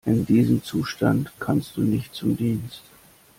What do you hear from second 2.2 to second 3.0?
Dienst.